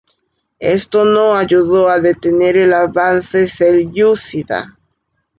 [0.57, 4.75] Esto no ayudó a detener el avance selyúcida.